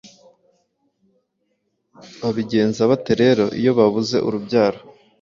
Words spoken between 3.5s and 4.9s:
iyo babuze urubyaro